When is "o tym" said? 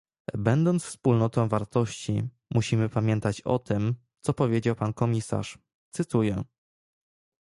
3.41-3.95